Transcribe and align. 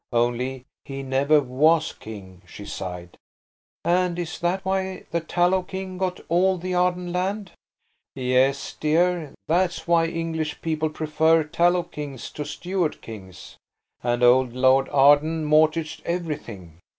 Only 0.13 0.65
he 0.83 1.03
never 1.03 1.39
was 1.41 1.93
king," 1.93 2.41
she 2.47 2.65
sighed. 2.65 3.19
"And 3.85 4.17
is 4.17 4.39
that 4.39 4.65
why 4.65 5.03
the 5.11 5.21
Tallow 5.21 5.61
King 5.61 5.99
got 5.99 6.19
all 6.27 6.57
the 6.57 6.73
Arden 6.73 7.13
land?" 7.13 7.51
"Yes, 8.15 8.75
dear–that's 8.79 9.87
why 9.87 10.07
English 10.07 10.59
people 10.63 10.89
prefer 10.89 11.43
Tallow 11.43 11.83
kings 11.83 12.31
to 12.31 12.45
Stuart 12.45 13.03
kings. 13.03 13.57
And 14.01 14.23
old 14.23 14.53
Lord 14.53 14.89
Arden 14.89 15.45
mortgaged 15.45 16.01
everything. 16.03 16.79